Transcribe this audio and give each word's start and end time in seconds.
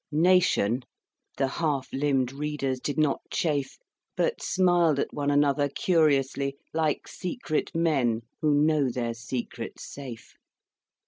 Nation? 0.11 0.81
The 1.37 1.47
half 1.47 1.89
limbed 1.93 2.31
readers 2.33 2.79
did 2.79 2.97
not 2.97 3.21
chafe 3.29 3.77
But 4.17 4.41
smiled 4.41 4.97
at 4.97 5.13
one 5.13 5.29
another 5.29 5.69
curiously 5.69 6.57
Like 6.73 7.07
secret 7.07 7.75
men 7.75 8.23
who 8.41 8.55
know 8.55 8.89
their 8.89 9.13
secret 9.13 9.79
safe. 9.79 10.33